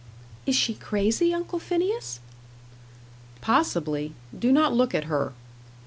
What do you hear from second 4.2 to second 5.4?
Do not look at her."